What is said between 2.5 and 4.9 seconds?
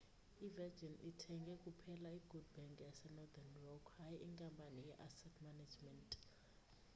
bank' yasenorthern rock hayi inkampani